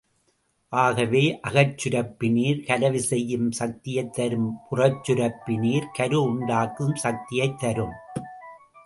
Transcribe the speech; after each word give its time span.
ஆகவே 0.69 1.39
அகச்சுரப்பு 1.47 2.31
நீர் 2.31 2.63
கலவி 2.63 2.99
செய்யும் 2.99 3.51
சக்தியைத் 3.51 4.13
தரும், 4.13 4.57
புறச்சுரப்பு 4.71 5.57
நீர் 5.57 5.89
கரு 5.93 6.23
உண் 6.23 6.41
டாக்கும் 6.41 6.93
சக்தியைத் 6.93 7.59
தரும். 7.59 7.93